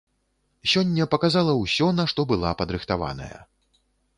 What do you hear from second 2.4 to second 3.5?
падрыхтаваная.